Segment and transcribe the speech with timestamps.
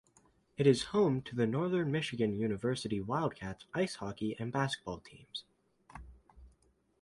[0.57, 5.43] It is home to the Northern Michigan University Wildcats ice hockey and basketball teams.